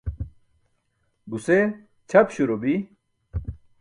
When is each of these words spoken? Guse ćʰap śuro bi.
Guse 1.29 1.57
ćʰap 2.09 2.27
śuro 2.35 2.55
bi. 2.61 2.73